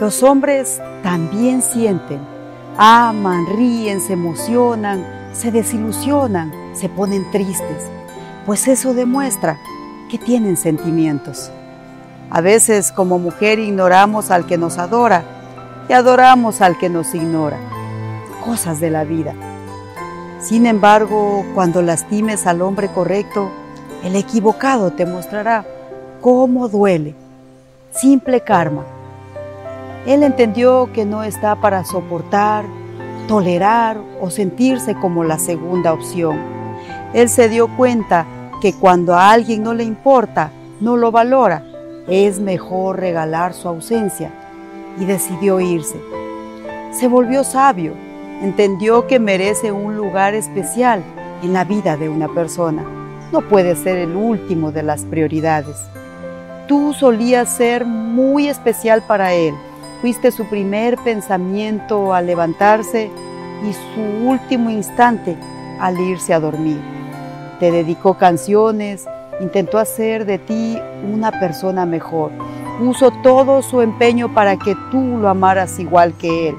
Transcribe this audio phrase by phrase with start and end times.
[0.00, 2.20] Los hombres también sienten.
[2.76, 7.86] Aman, ríen, se emocionan, se desilusionan, se ponen tristes.
[8.44, 9.58] Pues eso demuestra
[10.10, 11.50] que tienen sentimientos.
[12.30, 15.24] A veces como mujer ignoramos al que nos adora
[15.88, 17.58] y adoramos al que nos ignora.
[18.44, 19.34] Cosas de la vida.
[20.38, 23.50] Sin embargo, cuando lastimes al hombre correcto,
[24.04, 25.64] el equivocado te mostrará
[26.20, 27.14] cómo duele.
[27.90, 28.84] Simple karma.
[30.06, 32.64] Él entendió que no está para soportar,
[33.26, 36.38] tolerar o sentirse como la segunda opción.
[37.12, 38.26] Él se dio cuenta
[38.60, 41.62] que cuando a alguien no le importa, no lo valora,
[42.08, 44.32] es mejor regalar su ausencia
[44.98, 46.00] y decidió irse.
[46.92, 47.92] Se volvió sabio,
[48.42, 51.02] entendió que merece un lugar especial
[51.42, 52.84] en la vida de una persona.
[53.30, 55.76] No puede ser el último de las prioridades.
[56.66, 59.54] Tú solías ser muy especial para él.
[60.00, 63.10] Fuiste su primer pensamiento al levantarse
[63.68, 65.36] y su último instante
[65.80, 66.80] al irse a dormir.
[67.58, 69.06] Te dedicó canciones,
[69.40, 70.78] intentó hacer de ti
[71.12, 72.30] una persona mejor.
[72.78, 76.56] Puso todo su empeño para que tú lo amaras igual que él,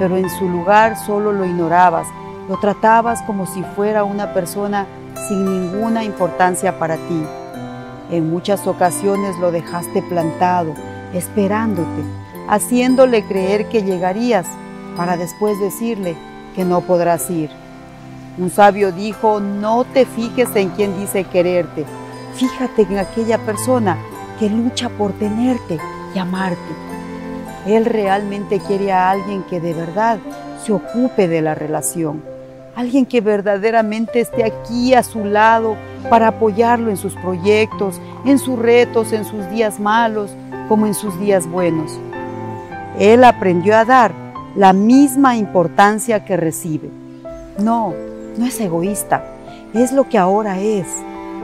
[0.00, 2.08] pero en su lugar solo lo ignorabas,
[2.48, 4.86] lo tratabas como si fuera una persona
[5.28, 7.22] sin ninguna importancia para ti.
[8.10, 10.74] En muchas ocasiones lo dejaste plantado,
[11.14, 12.02] esperándote,
[12.48, 14.46] haciéndole creer que llegarías
[14.96, 16.16] para después decirle
[16.54, 17.50] que no podrás ir.
[18.38, 21.84] Un sabio dijo, no te fijes en quien dice quererte,
[22.34, 23.98] fíjate en aquella persona
[24.38, 25.78] que lucha por tenerte
[26.14, 26.58] y amarte.
[27.66, 30.18] Él realmente quiere a alguien que de verdad
[30.64, 32.22] se ocupe de la relación,
[32.74, 35.76] alguien que verdaderamente esté aquí a su lado
[36.08, 40.30] para apoyarlo en sus proyectos, en sus retos, en sus días malos,
[40.68, 41.98] como en sus días buenos.
[42.98, 44.12] Él aprendió a dar
[44.54, 46.90] la misma importancia que recibe.
[47.58, 47.94] No,
[48.36, 49.24] no es egoísta,
[49.74, 50.86] es lo que ahora es,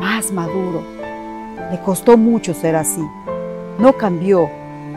[0.00, 0.82] más maduro.
[1.70, 3.02] Le costó mucho ser así.
[3.78, 4.48] No cambió,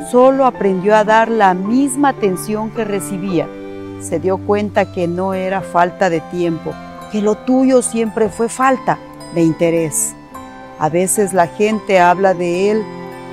[0.09, 3.47] solo aprendió a dar la misma atención que recibía.
[3.99, 6.73] Se dio cuenta que no era falta de tiempo,
[7.11, 8.97] que lo tuyo siempre fue falta
[9.33, 10.13] de interés.
[10.79, 12.83] A veces la gente habla de él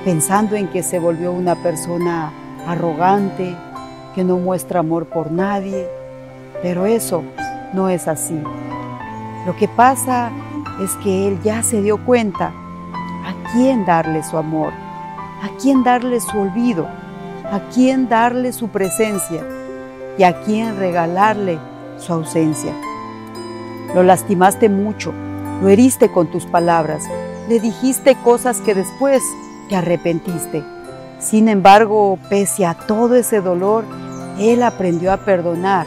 [0.03, 2.31] pensando en que se volvió una persona
[2.67, 3.55] arrogante,
[4.13, 5.87] que no muestra amor por nadie,
[6.61, 7.23] pero eso
[7.73, 8.41] no es así.
[9.45, 10.31] Lo que pasa
[10.81, 14.73] es que él ya se dio cuenta a quién darle su amor,
[15.43, 16.87] a quién darle su olvido,
[17.51, 19.43] a quién darle su presencia
[20.17, 21.59] y a quién regalarle
[21.97, 22.73] su ausencia.
[23.93, 25.13] Lo lastimaste mucho,
[25.61, 27.03] lo heriste con tus palabras,
[27.47, 29.21] le dijiste cosas que después
[29.69, 30.63] te arrepentiste.
[31.19, 33.85] Sin embargo, pese a todo ese dolor,
[34.39, 35.85] él aprendió a perdonar,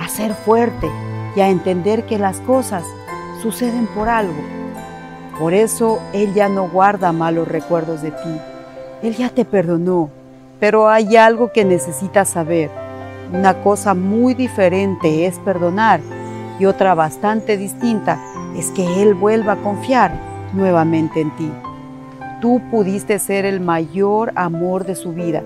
[0.00, 0.90] a ser fuerte
[1.34, 2.84] y a entender que las cosas
[3.42, 4.56] suceden por algo.
[5.38, 8.40] Por eso Él ya no guarda malos recuerdos de ti.
[9.02, 10.10] Él ya te perdonó,
[10.58, 12.70] pero hay algo que necesitas saber.
[13.32, 16.00] Una cosa muy diferente es perdonar
[16.58, 18.18] y otra bastante distinta
[18.56, 20.12] es que Él vuelva a confiar
[20.54, 21.50] nuevamente en ti.
[22.40, 25.42] Tú pudiste ser el mayor amor de su vida,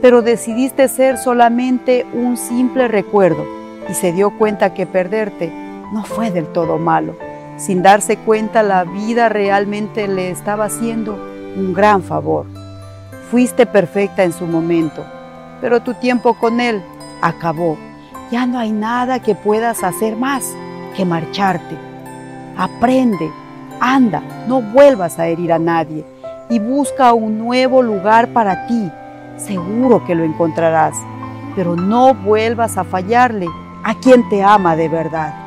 [0.00, 3.44] pero decidiste ser solamente un simple recuerdo
[3.88, 5.52] y se dio cuenta que perderte
[5.92, 7.14] no fue del todo malo.
[7.58, 11.14] Sin darse cuenta, la vida realmente le estaba haciendo
[11.56, 12.46] un gran favor.
[13.30, 15.04] Fuiste perfecta en su momento,
[15.60, 16.82] pero tu tiempo con él
[17.20, 17.78] acabó.
[18.32, 20.44] Ya no hay nada que puedas hacer más
[20.96, 21.76] que marcharte.
[22.56, 23.30] Aprende,
[23.80, 26.04] anda, no vuelvas a herir a nadie
[26.48, 28.90] y busca un nuevo lugar para ti.
[29.36, 30.94] seguro que lo encontrarás,
[31.56, 33.48] pero no vuelvas a fallarle
[33.82, 35.41] a quien te ama de verdad.